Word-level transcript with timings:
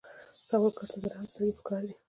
سوالګر 0.47 0.85
ته 0.91 0.97
د 1.01 1.05
رحم 1.11 1.25
سترګې 1.31 1.53
پکار 1.57 1.81
دي 1.89 1.93